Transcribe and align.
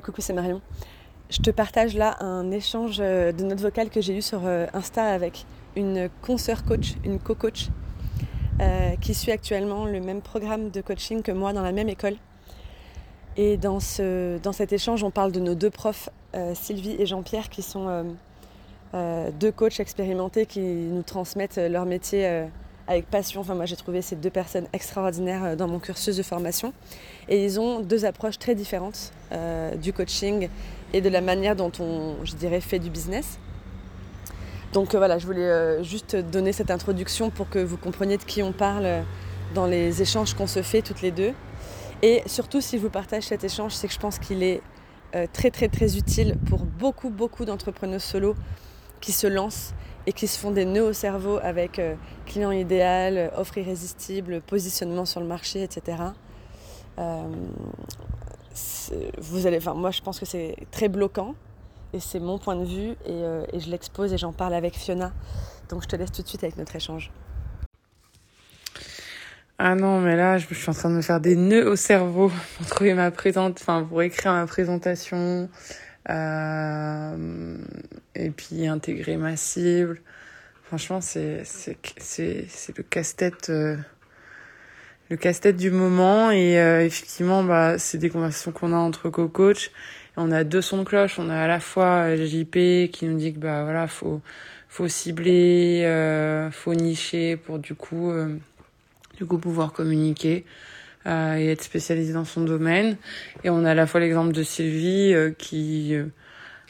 coucou, 0.00 0.20
c'est 0.20 0.32
Marion. 0.32 0.60
Je 1.30 1.38
te 1.38 1.50
partage 1.50 1.94
là 1.94 2.16
un 2.20 2.50
échange 2.50 2.98
euh, 3.00 3.32
de 3.32 3.44
notes 3.44 3.60
vocales 3.60 3.90
que 3.90 4.00
j'ai 4.00 4.16
eu 4.16 4.22
sur 4.22 4.40
euh, 4.44 4.66
Insta 4.74 5.04
avec 5.04 5.44
une 5.76 6.08
consoeur 6.20 6.64
coach, 6.64 6.94
une 7.04 7.18
co-coach, 7.18 7.68
euh, 8.60 8.96
qui 9.00 9.14
suit 9.14 9.32
actuellement 9.32 9.86
le 9.86 10.00
même 10.00 10.20
programme 10.20 10.70
de 10.70 10.80
coaching 10.80 11.22
que 11.22 11.32
moi 11.32 11.52
dans 11.52 11.62
la 11.62 11.72
même 11.72 11.88
école. 11.88 12.16
Et 13.36 13.56
dans, 13.56 13.80
ce, 13.80 14.38
dans 14.38 14.52
cet 14.52 14.72
échange, 14.72 15.02
on 15.04 15.10
parle 15.10 15.32
de 15.32 15.40
nos 15.40 15.54
deux 15.54 15.70
profs, 15.70 16.10
Sylvie 16.52 16.96
et 16.98 17.06
Jean-Pierre, 17.06 17.48
qui 17.48 17.62
sont 17.62 18.14
deux 18.92 19.52
coachs 19.52 19.80
expérimentés 19.80 20.44
qui 20.44 20.60
nous 20.60 21.02
transmettent 21.02 21.56
leur 21.56 21.86
métier 21.86 22.44
avec 22.86 23.06
passion. 23.06 23.40
Enfin, 23.40 23.54
moi, 23.54 23.66
j'ai 23.66 23.76
trouvé 23.76 24.02
ces 24.02 24.16
deux 24.16 24.30
personnes 24.30 24.66
extraordinaires 24.72 25.44
euh, 25.44 25.56
dans 25.56 25.68
mon 25.68 25.78
cursus 25.78 26.16
de 26.16 26.22
formation. 26.22 26.72
Et 27.28 27.44
ils 27.44 27.60
ont 27.60 27.80
deux 27.80 28.04
approches 28.04 28.38
très 28.38 28.54
différentes 28.54 29.12
euh, 29.32 29.74
du 29.76 29.92
coaching 29.92 30.48
et 30.92 31.00
de 31.00 31.08
la 31.08 31.20
manière 31.20 31.56
dont 31.56 31.72
on, 31.80 32.24
je 32.24 32.34
dirais, 32.34 32.60
fait 32.60 32.78
du 32.78 32.90
business. 32.90 33.38
Donc 34.72 34.94
euh, 34.94 34.98
voilà, 34.98 35.18
je 35.18 35.26
voulais 35.26 35.82
juste 35.84 36.16
donner 36.16 36.52
cette 36.52 36.70
introduction 36.70 37.30
pour 37.30 37.48
que 37.48 37.58
vous 37.58 37.76
compreniez 37.76 38.16
de 38.16 38.24
qui 38.24 38.42
on 38.42 38.52
parle 38.52 39.04
dans 39.54 39.66
les 39.66 40.00
échanges 40.00 40.34
qu'on 40.34 40.46
se 40.46 40.62
fait 40.62 40.82
toutes 40.82 41.02
les 41.02 41.10
deux. 41.10 41.32
Et 42.00 42.22
surtout, 42.26 42.60
si 42.60 42.78
je 42.78 42.82
vous 42.82 42.90
partage 42.90 43.24
cet 43.24 43.44
échange, 43.44 43.72
c'est 43.72 43.86
que 43.86 43.94
je 43.94 43.98
pense 43.98 44.18
qu'il 44.18 44.42
est 44.42 44.62
très 45.34 45.50
très 45.50 45.68
très 45.68 45.98
utile 45.98 46.36
pour 46.48 46.60
beaucoup 46.60 47.10
beaucoup 47.10 47.44
d'entrepreneurs 47.44 48.00
solo 48.00 48.34
qui 49.02 49.12
se 49.12 49.26
lancent 49.26 49.74
et 50.06 50.12
qui 50.12 50.26
se 50.26 50.38
font 50.38 50.50
des 50.50 50.64
nœuds 50.64 50.84
au 50.84 50.92
cerveau 50.92 51.38
avec 51.42 51.78
euh, 51.78 51.94
client 52.26 52.50
idéal, 52.50 53.30
offre 53.36 53.58
irrésistible, 53.58 54.40
positionnement 54.40 55.04
sur 55.04 55.20
le 55.20 55.26
marché, 55.26 55.62
etc. 55.62 55.98
Euh, 56.98 57.22
vous 59.18 59.46
allez, 59.46 59.60
moi, 59.74 59.90
je 59.90 60.02
pense 60.02 60.18
que 60.18 60.26
c'est 60.26 60.56
très 60.70 60.88
bloquant 60.88 61.34
et 61.92 62.00
c'est 62.00 62.20
mon 62.20 62.38
point 62.38 62.56
de 62.56 62.64
vue 62.64 62.90
et, 62.90 62.96
euh, 63.10 63.44
et 63.52 63.60
je 63.60 63.70
l'expose 63.70 64.12
et 64.12 64.18
j'en 64.18 64.32
parle 64.32 64.54
avec 64.54 64.76
Fiona. 64.76 65.12
Donc 65.68 65.82
je 65.82 65.88
te 65.88 65.96
laisse 65.96 66.12
tout 66.12 66.22
de 66.22 66.28
suite 66.28 66.42
avec 66.44 66.56
notre 66.56 66.74
échange. 66.76 67.10
Ah 69.58 69.74
non, 69.76 70.00
mais 70.00 70.16
là, 70.16 70.38
je 70.38 70.52
suis 70.52 70.70
en 70.70 70.74
train 70.74 70.90
de 70.90 70.96
me 70.96 71.02
faire 71.02 71.20
des 71.20 71.36
nœuds 71.36 71.70
au 71.70 71.76
cerveau 71.76 72.32
pour 72.56 72.66
trouver 72.66 72.94
ma 72.94 73.10
présente, 73.10 73.58
enfin 73.60 73.84
pour 73.84 74.02
écrire 74.02 74.32
ma 74.32 74.46
présentation, 74.46 75.48
euh, 76.10 77.56
et 78.14 78.30
puis 78.30 78.66
intégrer 78.66 79.16
ma 79.16 79.36
cible. 79.36 80.00
Franchement, 80.64 81.00
c'est 81.00 81.42
c'est 81.44 82.46
c'est 82.48 82.76
le 82.76 82.82
casse-tête 82.82 83.50
euh, 83.50 83.76
le 85.10 85.16
casse-tête 85.16 85.56
du 85.56 85.70
moment. 85.70 86.30
Et 86.30 86.58
euh, 86.58 86.84
effectivement 86.84 87.44
bah 87.44 87.78
c'est 87.78 87.98
des 87.98 88.10
conversations 88.10 88.52
qu'on 88.52 88.72
a 88.72 88.76
entre 88.76 89.10
co-coach. 89.10 89.70
On 90.16 90.30
a 90.32 90.44
deux 90.44 90.62
sons 90.62 90.78
de 90.78 90.84
cloche. 90.84 91.18
On 91.18 91.28
a 91.30 91.36
à 91.36 91.48
la 91.48 91.60
fois 91.60 92.16
JP 92.16 92.90
qui 92.90 93.06
nous 93.06 93.18
dit 93.18 93.34
que 93.34 93.38
bah 93.38 93.64
voilà 93.64 93.86
faut 93.86 94.20
faut 94.68 94.88
cibler 94.88 95.82
euh, 95.84 96.50
faut 96.50 96.74
nicher 96.74 97.36
pour 97.36 97.58
du 97.58 97.74
coup 97.74 98.12
du 99.16 99.26
coup 99.26 99.38
pouvoir 99.38 99.72
communiquer 99.72 100.44
euh, 101.06 101.36
et 101.36 101.48
être 101.48 101.62
spécialisé 101.62 102.12
dans 102.12 102.24
son 102.24 102.42
domaine. 102.42 102.96
Et 103.44 103.50
on 103.50 103.64
a 103.64 103.70
à 103.70 103.74
la 103.74 103.86
fois 103.86 104.00
l'exemple 104.00 104.32
de 104.32 104.42
Sylvie 104.42 105.12
euh, 105.14 105.30
qui 105.36 105.94
euh, 105.94 106.06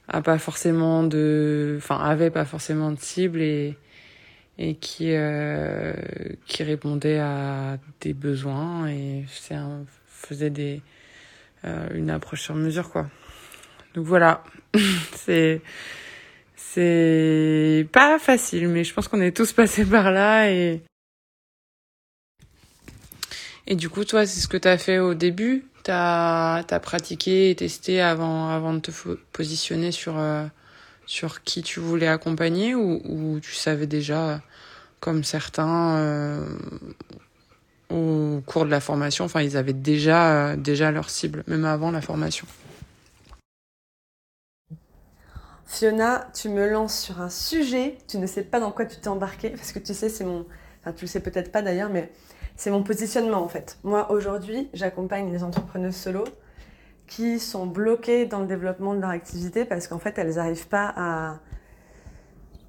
a 0.08 0.22
pas 0.22 0.38
forcément 0.38 1.02
de, 1.02 1.76
enfin 1.78 1.98
avait 1.98 2.30
pas 2.30 2.44
forcément 2.44 2.90
de 2.92 2.98
cible 2.98 3.40
et 3.40 3.76
et 4.58 4.74
qui 4.74 5.08
euh, 5.12 5.94
qui 6.46 6.62
répondait 6.62 7.18
à 7.18 7.78
des 8.00 8.12
besoins 8.12 8.88
et 8.88 9.24
un, 9.50 9.84
faisait 10.06 10.50
des 10.50 10.82
une 11.94 12.10
approche 12.10 12.42
sur 12.42 12.56
mesure 12.56 12.90
quoi. 12.90 13.08
Donc 13.94 14.04
voilà, 14.04 14.42
c'est 15.14 15.60
c'est 16.56 17.86
pas 17.92 18.18
facile, 18.18 18.68
mais 18.68 18.82
je 18.82 18.92
pense 18.94 19.06
qu'on 19.06 19.20
est 19.20 19.36
tous 19.36 19.52
passés 19.52 19.84
par 19.84 20.10
là 20.10 20.50
et 20.50 20.82
et 23.66 23.76
du 23.76 23.88
coup, 23.88 24.04
toi, 24.04 24.26
c'est 24.26 24.40
ce 24.40 24.48
que 24.48 24.56
tu 24.56 24.68
as 24.68 24.78
fait 24.78 24.98
au 24.98 25.14
début 25.14 25.64
Tu 25.84 25.90
as, 25.92 26.64
pratiqué 26.82 27.50
et 27.50 27.56
testé 27.56 28.00
avant, 28.00 28.48
avant 28.48 28.74
de 28.74 28.80
te 28.80 28.90
positionner 29.32 29.92
sur, 29.92 30.18
euh, 30.18 30.44
sur 31.06 31.42
qui 31.42 31.62
tu 31.62 31.80
voulais 31.80 32.08
accompagner 32.08 32.74
ou, 32.74 33.38
tu 33.42 33.54
savais 33.54 33.86
déjà, 33.86 34.40
comme 35.00 35.24
certains, 35.24 35.96
euh, 35.96 36.46
au 37.90 38.42
cours 38.46 38.64
de 38.64 38.70
la 38.70 38.80
formation, 38.80 39.24
enfin, 39.24 39.42
ils 39.42 39.56
avaient 39.56 39.72
déjà, 39.72 40.56
déjà 40.56 40.90
leur 40.90 41.10
cible, 41.10 41.44
même 41.46 41.64
avant 41.64 41.90
la 41.90 42.00
formation 42.00 42.46
Fiona, 45.72 46.28
tu 46.34 46.50
me 46.50 46.68
lances 46.68 47.00
sur 47.00 47.22
un 47.22 47.30
sujet, 47.30 47.96
tu 48.06 48.18
ne 48.18 48.26
sais 48.26 48.42
pas 48.42 48.60
dans 48.60 48.72
quoi 48.72 48.84
tu 48.84 48.98
t'es 49.00 49.08
embarqué, 49.08 49.48
parce 49.48 49.72
que 49.72 49.78
tu 49.78 49.94
sais, 49.94 50.10
c'est 50.10 50.22
mon. 50.24 50.44
Enfin, 50.80 50.92
tu 50.92 51.06
le 51.06 51.08
sais 51.08 51.20
peut-être 51.20 51.50
pas 51.50 51.62
d'ailleurs, 51.62 51.88
mais 51.88 52.10
c'est 52.56 52.70
mon 52.70 52.82
positionnement 52.82 53.42
en 53.42 53.48
fait. 53.48 53.78
Moi 53.84 54.10
aujourd'hui, 54.10 54.68
j'accompagne 54.72 55.32
les 55.32 55.42
entrepreneuses 55.44 55.96
solo 55.96 56.24
qui 57.06 57.38
sont 57.38 57.66
bloquées 57.66 58.24
dans 58.24 58.40
le 58.40 58.46
développement 58.46 58.94
de 58.94 59.00
leur 59.00 59.10
activité 59.10 59.64
parce 59.64 59.86
qu'en 59.86 59.98
fait, 59.98 60.18
elles 60.18 60.36
n'arrivent 60.36 60.68
pas 60.68 60.92
à. 60.96 61.38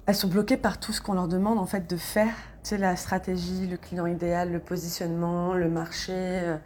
Elles 0.06 0.14
sont 0.14 0.28
bloquées 0.28 0.58
par 0.58 0.78
tout 0.78 0.92
ce 0.92 1.00
qu'on 1.00 1.14
leur 1.14 1.28
demande 1.28 1.58
en 1.58 1.64
fait 1.64 1.88
de 1.88 1.96
faire. 1.96 2.34
Tu 2.62 2.70
sais, 2.70 2.78
la 2.78 2.94
stratégie, 2.96 3.66
le 3.66 3.78
client 3.78 4.06
idéal, 4.06 4.52
le 4.52 4.58
positionnement, 4.58 5.54
le 5.54 5.70
marché, 5.70 6.12
euh, 6.12 6.56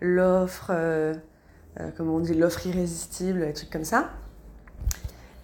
l'offre, 0.00 0.70
euh, 0.70 1.14
euh, 1.80 1.90
comment 1.96 2.14
on 2.14 2.20
dit, 2.20 2.32
l'offre 2.32 2.66
irrésistible, 2.66 3.40
des 3.40 3.52
trucs 3.52 3.70
comme 3.70 3.84
ça. 3.84 4.10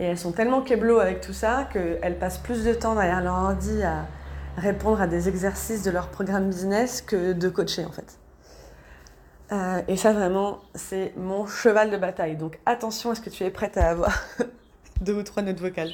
Et 0.00 0.04
elles 0.04 0.18
sont 0.18 0.32
tellement 0.32 0.62
keblo 0.62 0.98
avec 0.98 1.20
tout 1.20 1.34
ça 1.34 1.68
qu'elles 1.70 2.18
passent 2.18 2.38
plus 2.38 2.64
de 2.64 2.72
temps 2.72 2.94
derrière 2.94 3.22
leur 3.22 3.34
ordi 3.34 3.82
à 3.82 4.06
répondre 4.56 5.00
à 5.00 5.06
des 5.06 5.28
exercices 5.28 5.82
de 5.82 5.90
leur 5.90 6.08
programme 6.08 6.48
business 6.48 7.02
que 7.02 7.32
de 7.32 7.48
coacher 7.48 7.84
en 7.84 7.92
fait. 7.92 8.18
Euh, 9.52 9.82
et 9.86 9.96
ça 9.96 10.12
vraiment, 10.12 10.60
c'est 10.74 11.12
mon 11.16 11.46
cheval 11.46 11.90
de 11.90 11.96
bataille. 11.96 12.36
Donc 12.36 12.58
attention, 12.64 13.12
est-ce 13.12 13.20
que 13.20 13.30
tu 13.30 13.44
es 13.44 13.50
prête 13.50 13.76
à 13.76 13.90
avoir 13.90 14.18
deux 15.00 15.14
ou 15.14 15.22
trois 15.22 15.42
notes 15.42 15.60
vocales 15.60 15.92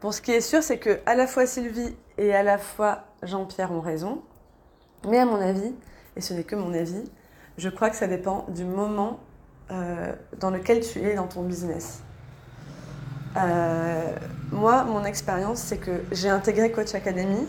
Bon, 0.00 0.12
ce 0.12 0.20
qui 0.20 0.32
est 0.32 0.40
sûr, 0.40 0.62
c'est 0.62 0.78
que 0.78 1.00
à 1.06 1.14
la 1.14 1.26
fois 1.26 1.46
Sylvie 1.46 1.96
et 2.18 2.34
à 2.34 2.42
la 2.42 2.58
fois 2.58 3.04
Jean-Pierre 3.22 3.72
ont 3.72 3.80
raison. 3.80 4.22
Mais 5.08 5.18
à 5.18 5.24
mon 5.24 5.40
avis, 5.40 5.74
et 6.16 6.20
ce 6.20 6.34
n'est 6.34 6.44
que 6.44 6.56
mon 6.56 6.72
avis, 6.72 7.04
je 7.56 7.68
crois 7.68 7.90
que 7.90 7.96
ça 7.96 8.06
dépend 8.06 8.44
du 8.48 8.64
moment 8.64 9.20
euh, 9.70 10.12
dans 10.38 10.50
lequel 10.50 10.80
tu 10.80 11.00
es 11.00 11.14
dans 11.14 11.26
ton 11.26 11.42
business. 11.42 12.02
Euh, 13.36 14.16
moi, 14.56 14.84
mon 14.84 15.04
expérience, 15.04 15.58
c'est 15.58 15.76
que 15.76 16.02
j'ai 16.12 16.30
intégré 16.30 16.72
Coach 16.72 16.94
Academy 16.94 17.46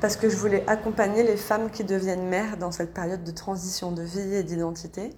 parce 0.00 0.16
que 0.16 0.28
je 0.28 0.36
voulais 0.36 0.64
accompagner 0.66 1.22
les 1.22 1.36
femmes 1.36 1.70
qui 1.70 1.84
deviennent 1.84 2.26
mères 2.26 2.56
dans 2.56 2.72
cette 2.72 2.92
période 2.92 3.22
de 3.22 3.30
transition 3.30 3.92
de 3.92 4.02
vie 4.02 4.34
et 4.34 4.42
d'identité. 4.42 5.10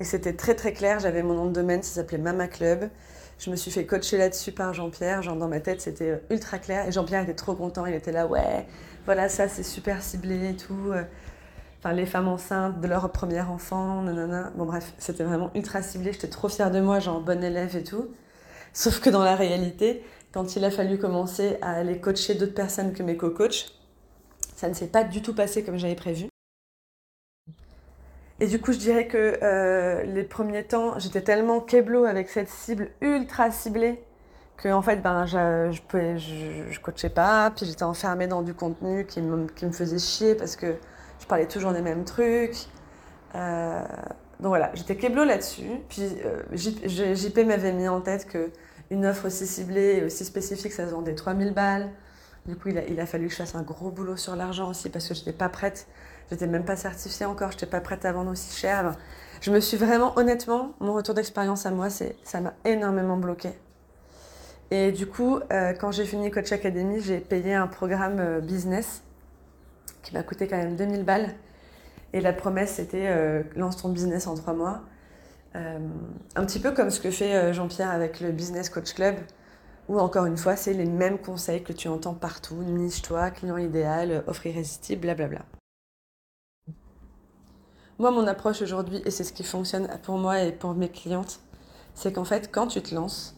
Et 0.00 0.04
c'était 0.04 0.32
très 0.32 0.56
très 0.56 0.72
clair, 0.72 0.98
j'avais 0.98 1.22
mon 1.22 1.34
nom 1.34 1.46
de 1.46 1.52
domaine, 1.52 1.82
ça 1.84 1.94
s'appelait 1.94 2.18
Mama 2.18 2.48
Club. 2.48 2.90
Je 3.38 3.50
me 3.50 3.56
suis 3.56 3.70
fait 3.70 3.86
coacher 3.86 4.18
là-dessus 4.18 4.50
par 4.50 4.74
Jean-Pierre, 4.74 5.22
genre 5.22 5.36
dans 5.36 5.46
ma 5.46 5.60
tête 5.60 5.80
c'était 5.80 6.10
euh, 6.10 6.18
ultra 6.30 6.58
clair. 6.58 6.88
Et 6.88 6.92
Jean-Pierre 6.92 7.22
était 7.22 7.34
trop 7.34 7.54
content, 7.54 7.86
il 7.86 7.94
était 7.94 8.12
là, 8.12 8.26
ouais, 8.26 8.66
voilà, 9.06 9.28
ça 9.28 9.46
c'est 9.46 9.62
super 9.62 10.02
ciblé 10.02 10.50
et 10.50 10.56
tout. 10.56 10.90
Euh. 10.90 11.04
Enfin, 11.78 11.92
les 11.92 12.06
femmes 12.06 12.28
enceintes 12.28 12.80
de 12.80 12.88
leur 12.88 13.08
premier 13.12 13.42
enfant, 13.42 14.02
nanana. 14.02 14.50
Bon 14.56 14.64
bref, 14.64 14.92
c'était 14.98 15.22
vraiment 15.22 15.52
ultra 15.54 15.82
ciblé, 15.82 16.12
j'étais 16.12 16.28
trop 16.28 16.48
fière 16.48 16.72
de 16.72 16.80
moi, 16.80 16.98
genre 16.98 17.20
bonne 17.20 17.44
élève 17.44 17.76
et 17.76 17.84
tout. 17.84 18.08
Sauf 18.72 18.98
que 18.98 19.08
dans 19.08 19.22
la 19.22 19.36
réalité, 19.36 20.02
quand 20.34 20.56
il 20.56 20.64
a 20.64 20.70
fallu 20.72 20.98
commencer 20.98 21.58
à 21.62 21.74
aller 21.74 22.00
coacher 22.00 22.34
d'autres 22.34 22.54
personnes 22.54 22.92
que 22.92 23.04
mes 23.04 23.16
co-coachs, 23.16 23.72
ça 24.56 24.68
ne 24.68 24.74
s'est 24.74 24.88
pas 24.88 25.04
du 25.04 25.22
tout 25.22 25.32
passé 25.32 25.62
comme 25.62 25.78
j'avais 25.78 25.94
prévu. 25.94 26.26
Et 28.40 28.48
du 28.48 28.60
coup, 28.60 28.72
je 28.72 28.78
dirais 28.78 29.06
que 29.06 29.38
euh, 29.44 30.02
les 30.02 30.24
premiers 30.24 30.64
temps, 30.64 30.98
j'étais 30.98 31.20
tellement 31.20 31.60
keblo 31.60 32.04
avec 32.04 32.28
cette 32.28 32.48
cible 32.48 32.90
ultra 33.00 33.52
ciblée 33.52 34.02
que 34.56 34.68
en 34.68 34.82
fait, 34.82 34.96
ben, 34.96 35.24
je, 35.24 35.70
je, 35.70 36.80
coachais 36.80 37.10
pas, 37.10 37.52
puis 37.54 37.64
j'étais 37.64 37.84
enfermée 37.84 38.26
dans 38.26 38.42
du 38.42 38.54
contenu 38.54 39.06
qui 39.06 39.22
me, 39.22 39.46
qui 39.46 39.66
me, 39.66 39.72
faisait 39.72 40.00
chier 40.00 40.34
parce 40.34 40.56
que 40.56 40.74
je 41.20 41.26
parlais 41.26 41.46
toujours 41.46 41.72
des 41.72 41.80
mêmes 41.80 42.04
trucs. 42.04 42.66
Euh, 43.36 43.84
donc 44.40 44.48
voilà, 44.48 44.72
j'étais 44.74 44.96
keblo 44.96 45.24
là-dessus. 45.24 45.70
Puis 45.88 46.08
euh, 46.24 46.42
JP 47.14 47.38
m'avait 47.46 47.72
mis 47.72 47.86
en 47.86 48.00
tête 48.00 48.26
que 48.26 48.50
une 48.94 49.06
offre 49.06 49.26
aussi 49.26 49.46
ciblée 49.46 49.98
et 49.98 50.04
aussi 50.04 50.24
spécifique, 50.24 50.72
ça 50.72 50.86
se 50.86 50.92
vendait 50.92 51.14
3000 51.14 51.52
balles. 51.52 51.90
Du 52.46 52.56
coup, 52.56 52.68
il 52.68 53.00
a, 53.00 53.06
fallu 53.06 53.26
que 53.26 53.32
je 53.32 53.38
fasse 53.38 53.54
un 53.54 53.62
gros 53.62 53.90
boulot 53.90 54.16
sur 54.16 54.36
l'argent 54.36 54.68
aussi 54.68 54.90
parce 54.90 55.08
que 55.08 55.14
je 55.14 55.20
n'étais 55.20 55.32
pas 55.32 55.48
prête. 55.48 55.86
Je 56.28 56.34
n'étais 56.34 56.46
même 56.46 56.64
pas 56.64 56.76
certifiée 56.76 57.26
encore, 57.26 57.50
je 57.50 57.56
n'étais 57.56 57.66
pas 57.66 57.80
prête 57.80 58.04
à 58.04 58.12
vendre 58.12 58.30
aussi 58.30 58.54
cher. 58.58 58.96
je 59.40 59.50
me 59.50 59.60
suis 59.60 59.76
vraiment, 59.76 60.16
honnêtement, 60.18 60.72
mon 60.80 60.94
retour 60.94 61.14
d'expérience 61.14 61.66
à 61.66 61.70
moi, 61.70 61.90
c'est 61.90 62.16
ça 62.22 62.40
m'a 62.40 62.54
énormément 62.64 63.16
bloqué. 63.16 63.50
Et 64.70 64.92
du 64.92 65.06
coup, 65.06 65.38
euh, 65.52 65.72
quand 65.72 65.92
j'ai 65.92 66.04
fini 66.04 66.30
Coach 66.30 66.52
Academy, 66.52 67.00
j'ai 67.00 67.18
payé 67.18 67.54
un 67.54 67.66
programme 67.66 68.18
euh, 68.18 68.40
business 68.40 69.02
qui 70.02 70.14
m'a 70.14 70.22
coûté 70.22 70.46
quand 70.46 70.56
même 70.56 70.76
2000 70.76 71.04
balles. 71.04 71.34
Et 72.12 72.20
la 72.20 72.32
promesse, 72.32 72.74
c'était 72.74 73.06
euh, 73.08 73.42
lance 73.56 73.78
ton 73.78 73.88
business 73.88 74.26
en 74.26 74.34
trois 74.34 74.54
mois. 74.54 74.82
Euh, 75.56 75.78
un 76.34 76.44
petit 76.44 76.58
peu 76.58 76.72
comme 76.72 76.90
ce 76.90 77.00
que 77.00 77.10
fait 77.10 77.34
euh, 77.34 77.52
Jean-Pierre 77.52 77.90
avec 77.90 78.20
le 78.20 78.32
Business 78.32 78.68
Coach 78.68 78.94
Club, 78.94 79.16
où 79.88 79.98
encore 80.00 80.26
une 80.26 80.36
fois, 80.36 80.56
c'est 80.56 80.72
les 80.72 80.86
mêmes 80.86 81.18
conseils 81.18 81.62
que 81.62 81.72
tu 81.72 81.88
entends 81.88 82.14
partout, 82.14 82.56
niche-toi, 82.56 83.30
client 83.30 83.58
idéal, 83.58 84.24
offre 84.26 84.46
irrésistible, 84.46 85.02
blablabla. 85.02 85.44
Moi, 87.98 88.10
mon 88.10 88.26
approche 88.26 88.62
aujourd'hui, 88.62 89.00
et 89.04 89.10
c'est 89.10 89.22
ce 89.22 89.32
qui 89.32 89.44
fonctionne 89.44 89.88
pour 90.02 90.18
moi 90.18 90.42
et 90.42 90.50
pour 90.50 90.74
mes 90.74 90.88
clientes, 90.88 91.38
c'est 91.94 92.12
qu'en 92.12 92.24
fait, 92.24 92.50
quand 92.50 92.66
tu 92.66 92.82
te 92.82 92.92
lances, 92.92 93.36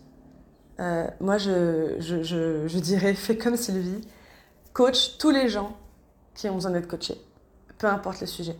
euh, 0.80 1.06
moi, 1.20 1.36
je, 1.36 2.78
dirais, 2.78 3.14
fais 3.14 3.36
comme 3.36 3.56
Sylvie, 3.56 4.00
coach 4.72 5.18
tous 5.18 5.30
les 5.30 5.48
gens 5.48 5.76
qui 6.34 6.48
ont 6.48 6.54
besoin 6.54 6.70
d'être 6.70 6.88
coachés, 6.88 7.20
peu 7.76 7.86
importe 7.86 8.20
le 8.22 8.26
sujet. 8.26 8.56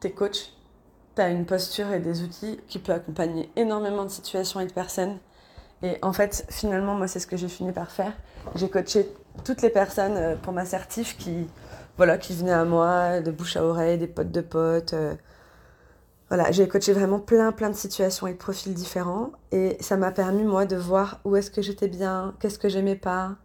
T'es 0.00 0.12
coach, 0.12 0.52
tu 1.18 1.22
as 1.22 1.30
une 1.30 1.44
posture 1.44 1.90
et 1.92 1.98
des 1.98 2.22
outils 2.22 2.60
qui 2.68 2.78
peuvent 2.78 2.96
accompagner 2.96 3.50
énormément 3.56 4.04
de 4.04 4.08
situations 4.08 4.60
et 4.60 4.66
de 4.66 4.72
personnes. 4.72 5.18
Et 5.82 5.96
en 6.02 6.12
fait, 6.12 6.46
finalement, 6.48 6.94
moi, 6.94 7.08
c'est 7.08 7.18
ce 7.18 7.26
que 7.26 7.36
j'ai 7.36 7.48
fini 7.48 7.72
par 7.72 7.90
faire. 7.90 8.12
J'ai 8.54 8.68
coaché 8.68 9.08
toutes 9.44 9.62
les 9.62 9.70
personnes 9.70 10.16
euh, 10.16 10.36
pour 10.36 10.52
ma 10.52 10.64
certif 10.64 11.16
qui, 11.16 11.48
voilà, 11.96 12.18
qui 12.18 12.34
venaient 12.34 12.52
à 12.52 12.64
moi, 12.64 13.20
de 13.20 13.30
bouche 13.30 13.56
à 13.56 13.64
oreille, 13.64 13.98
des 13.98 14.06
potes 14.06 14.30
de 14.30 14.40
potes. 14.40 14.94
Euh. 14.94 15.14
voilà, 16.28 16.52
j'ai 16.52 16.68
coaché 16.68 16.92
vraiment 16.92 17.18
plein, 17.18 17.50
plein 17.50 17.70
de 17.70 17.76
situations 17.76 18.28
et 18.28 18.32
de 18.32 18.38
profils 18.38 18.74
différents. 18.74 19.32
Et 19.50 19.76
ça 19.80 19.96
m'a 19.96 20.12
permis, 20.12 20.44
moi, 20.44 20.66
de 20.66 20.76
voir 20.76 21.20
où 21.24 21.34
est-ce 21.34 21.50
que 21.50 21.62
j'étais 21.62 21.88
bien, 21.88 22.34
qu'est-ce 22.40 22.60
que 22.60 22.68
j'aimais 22.68 22.96
pas, 22.96 23.36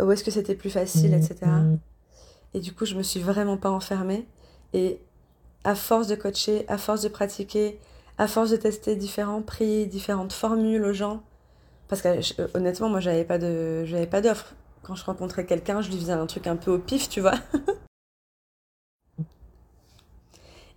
où 0.00 0.10
est-ce 0.12 0.22
que 0.22 0.30
c'était 0.30 0.54
plus 0.54 0.70
facile, 0.70 1.12
etc. 1.14 1.50
Et 2.54 2.60
du 2.60 2.72
coup, 2.72 2.84
je 2.84 2.94
me 2.94 3.02
suis 3.02 3.20
vraiment 3.20 3.56
pas 3.56 3.70
enfermée. 3.70 4.26
Et 4.72 5.00
à 5.64 5.74
force 5.74 6.06
de 6.06 6.14
coacher, 6.14 6.64
à 6.68 6.78
force 6.78 7.02
de 7.02 7.08
pratiquer, 7.08 7.78
à 8.18 8.26
force 8.26 8.50
de 8.50 8.56
tester 8.56 8.96
différents 8.96 9.42
prix, 9.42 9.86
différentes 9.86 10.32
formules 10.32 10.84
aux 10.84 10.92
gens, 10.92 11.22
parce 11.88 12.02
que 12.02 12.08
euh, 12.08 12.48
honnêtement, 12.54 12.88
moi, 12.88 13.00
j'avais 13.00 13.24
pas 13.24 13.38
de, 13.38 13.84
j'avais 13.84 14.06
pas 14.06 14.20
d'offre. 14.20 14.54
Quand 14.82 14.94
je 14.94 15.04
rencontrais 15.04 15.44
quelqu'un, 15.44 15.80
je 15.80 15.90
lui 15.90 15.98
faisais 15.98 16.12
un 16.12 16.26
truc 16.26 16.46
un 16.46 16.56
peu 16.56 16.70
au 16.70 16.78
pif, 16.78 17.08
tu 17.08 17.20
vois. 17.20 17.34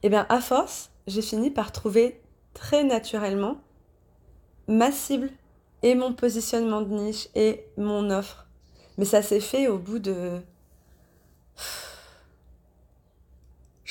Eh 0.05 0.09
bien, 0.09 0.25
à 0.27 0.41
force, 0.41 0.89
j'ai 1.07 1.21
fini 1.21 1.49
par 1.49 1.71
trouver 1.71 2.19
très 2.53 2.83
naturellement 2.83 3.61
ma 4.67 4.91
cible 4.91 5.29
et 5.81 5.95
mon 5.95 6.11
positionnement 6.11 6.81
de 6.81 6.93
niche 6.93 7.29
et 7.35 7.65
mon 7.77 8.09
offre. 8.09 8.45
Mais 8.97 9.05
ça 9.05 9.21
s'est 9.21 9.39
fait 9.39 9.69
au 9.69 9.77
bout 9.77 9.99
de 9.99 10.41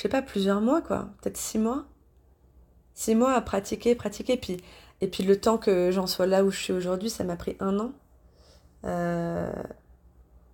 je 0.03 0.09
sais 0.09 0.11
pas, 0.11 0.21
plusieurs 0.21 0.59
mois, 0.59 0.81
quoi. 0.81 1.07
Peut-être 1.21 1.37
six 1.37 1.57
mois. 1.57 1.85
Six 2.93 3.15
mois 3.15 3.35
à 3.35 3.39
pratiquer, 3.39 3.95
pratiquer. 3.95 4.35
Puis, 4.35 4.57
et 4.99 5.07
puis 5.07 5.23
le 5.23 5.39
temps 5.39 5.57
que 5.57 5.91
j'en 5.91 6.07
sois 6.07 6.25
là 6.25 6.43
où 6.43 6.51
je 6.51 6.59
suis 6.59 6.73
aujourd'hui, 6.73 7.09
ça 7.09 7.23
m'a 7.23 7.37
pris 7.37 7.55
un 7.61 7.79
an. 7.79 7.93
Euh, 8.83 9.49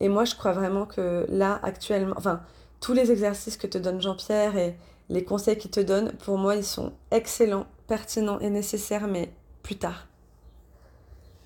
et 0.01 0.07
moi, 0.07 0.23
je 0.23 0.35
crois 0.35 0.51
vraiment 0.51 0.85
que 0.85 1.25
là, 1.29 1.59
actuellement, 1.63 2.13
enfin, 2.15 2.43
tous 2.79 2.93
les 2.93 3.11
exercices 3.11 3.57
que 3.57 3.65
te 3.65 3.79
donne 3.79 3.99
Jean-Pierre 3.99 4.55
et 4.55 4.77
les 5.09 5.23
conseils 5.23 5.57
qu'il 5.57 5.71
te 5.71 5.79
donne, 5.79 6.11
pour 6.11 6.37
moi, 6.37 6.55
ils 6.55 6.63
sont 6.63 6.93
excellents, 7.09 7.65
pertinents 7.87 8.37
et 8.41 8.51
nécessaires, 8.51 9.07
mais 9.07 9.33
plus 9.63 9.77
tard. 9.77 10.05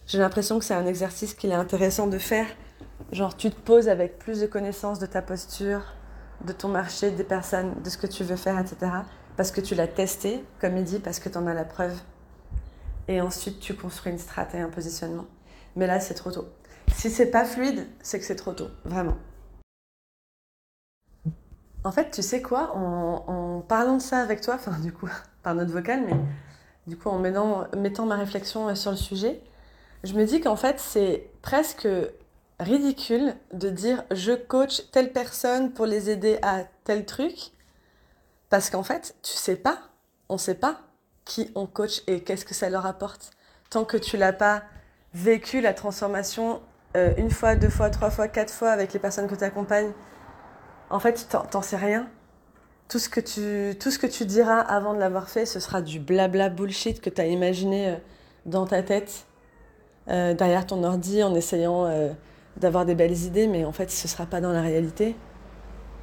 J'ai 0.07 0.17
l'impression 0.17 0.59
que 0.59 0.65
c'est 0.65 0.73
un 0.73 0.87
exercice 0.87 1.35
qu'il 1.35 1.51
est 1.51 1.55
intéressant 1.55 2.07
de 2.07 2.17
faire. 2.17 2.47
Genre, 3.13 3.37
tu 3.37 3.49
te 3.49 3.61
poses 3.61 3.87
avec 3.87 4.19
plus 4.19 4.41
de 4.41 4.45
connaissances 4.45 4.99
de 4.99 5.05
ta 5.05 5.21
posture, 5.21 5.83
de 6.45 6.53
ton 6.53 6.67
marché, 6.67 7.11
des 7.11 7.23
personnes, 7.23 7.73
de 7.83 7.89
ce 7.89 7.97
que 7.97 8.07
tu 8.07 8.23
veux 8.23 8.35
faire, 8.35 8.59
etc. 8.59 8.91
Parce 9.37 9.51
que 9.51 9.61
tu 9.61 9.75
l'as 9.75 9.87
testé, 9.87 10.43
comme 10.59 10.77
il 10.77 10.83
dit, 10.83 10.99
parce 10.99 11.19
que 11.19 11.29
tu 11.29 11.37
en 11.37 11.47
as 11.47 11.53
la 11.53 11.65
preuve. 11.65 11.95
Et 13.07 13.21
ensuite, 13.21 13.59
tu 13.59 13.75
construis 13.75 14.11
une 14.11 14.19
stratégie 14.19 14.63
un 14.63 14.69
positionnement. 14.69 15.25
Mais 15.75 15.87
là, 15.87 15.99
c'est 15.99 16.13
trop 16.13 16.31
tôt. 16.31 16.47
Si 16.95 17.09
c'est 17.09 17.31
pas 17.31 17.45
fluide, 17.45 17.87
c'est 18.01 18.19
que 18.19 18.25
c'est 18.25 18.35
trop 18.35 18.53
tôt, 18.53 18.69
vraiment. 18.85 19.17
En 21.83 21.91
fait, 21.91 22.11
tu 22.11 22.21
sais 22.21 22.41
quoi, 22.41 22.75
en, 22.77 23.61
parlant 23.61 23.97
de 23.97 24.01
ça 24.01 24.19
avec 24.19 24.41
toi, 24.41 24.55
enfin 24.55 24.79
du 24.79 24.93
coup, 24.93 25.09
par 25.43 25.55
notre 25.55 25.71
vocal, 25.71 26.03
mais 26.05 26.15
du 26.87 26.97
coup 26.97 27.09
en 27.09 27.19
mettant, 27.19 27.65
mettant 27.75 28.05
ma 28.05 28.15
réflexion 28.15 28.73
sur 28.75 28.91
le 28.91 28.97
sujet, 28.97 29.41
je 30.03 30.13
me 30.13 30.25
dis 30.25 30.39
qu'en 30.39 30.55
fait, 30.55 30.79
c'est 30.79 31.29
presque 31.41 31.87
ridicule 32.63 33.35
de 33.53 33.69
dire 33.69 34.03
je 34.11 34.33
coach 34.33 34.89
telle 34.91 35.11
personne 35.11 35.71
pour 35.73 35.85
les 35.85 36.09
aider 36.09 36.39
à 36.41 36.63
tel 36.83 37.05
truc 37.05 37.51
parce 38.49 38.69
qu'en 38.69 38.83
fait, 38.83 39.15
tu 39.23 39.33
sais 39.33 39.55
pas, 39.55 39.79
on 40.29 40.37
sait 40.37 40.55
pas 40.55 40.81
qui 41.25 41.51
on 41.55 41.65
coach 41.65 42.01
et 42.07 42.21
qu'est-ce 42.21 42.45
que 42.45 42.53
ça 42.53 42.69
leur 42.69 42.85
apporte 42.85 43.31
tant 43.69 43.85
que 43.85 43.97
tu 43.97 44.17
l'as 44.17 44.33
pas 44.33 44.63
vécu 45.13 45.61
la 45.61 45.73
transformation 45.73 46.61
euh, 46.95 47.13
une 47.17 47.31
fois, 47.31 47.55
deux 47.55 47.69
fois, 47.69 47.89
trois 47.89 48.11
fois, 48.11 48.27
quatre 48.27 48.53
fois 48.53 48.69
avec 48.69 48.93
les 48.93 48.99
personnes 48.99 49.27
que 49.27 49.35
tu 49.35 49.43
accompagnes. 49.43 49.91
En 50.89 50.99
fait, 50.99 51.27
t'en 51.49 51.61
sais 51.61 51.75
rien. 51.75 52.07
Tout 52.87 52.99
ce, 52.99 53.09
que 53.09 53.19
tu, 53.19 53.75
tout 53.79 53.89
ce 53.89 53.97
que 53.97 54.05
tu 54.05 54.25
diras 54.25 54.59
avant 54.59 54.93
de 54.93 54.99
l'avoir 54.99 55.29
fait, 55.29 55.47
ce 55.47 55.59
sera 55.59 55.81
du 55.81 55.99
blabla 55.99 56.49
bullshit 56.49 57.01
que 57.01 57.09
tu 57.09 57.21
as 57.21 57.25
imaginé 57.25 57.89
euh, 57.89 57.95
dans 58.45 58.67
ta 58.67 58.83
tête, 58.83 59.25
euh, 60.09 60.35
derrière 60.35 60.67
ton 60.67 60.83
ordi, 60.83 61.23
en 61.23 61.33
essayant 61.33 61.87
d'avoir 62.57 62.85
des 62.85 62.95
belles 62.95 63.23
idées, 63.23 63.47
mais 63.47 63.65
en 63.65 63.71
fait, 63.71 63.89
ce 63.91 64.07
sera 64.07 64.25
pas 64.25 64.41
dans 64.41 64.51
la 64.51 64.61
réalité. 64.61 65.15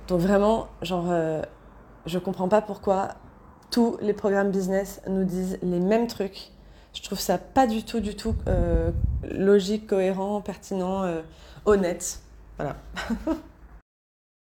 Donc 0.09 0.21
vraiment, 0.21 0.69
genre, 0.83 1.07
euh, 1.09 1.43
je 2.07 2.19
comprends 2.19 2.49
pas 2.49 2.61
pourquoi 2.61 3.15
tous 3.71 3.97
les 4.01 4.13
programmes 4.13 4.51
business 4.51 5.01
nous 5.09 5.25
disent 5.25 5.59
les 5.63 5.79
mêmes 5.79 6.07
trucs. 6.07 6.51
Je 6.93 7.03
trouve 7.03 7.21
ça 7.21 7.39
pas 7.39 7.67
du 7.67 7.85
tout, 7.85 8.01
du 8.01 8.17
tout 8.17 8.35
euh, 8.49 8.91
logique, 9.31 9.87
cohérent, 9.87 10.41
pertinent, 10.41 11.05
euh, 11.05 11.23
honnête. 11.65 12.21
Voilà. 12.59 12.77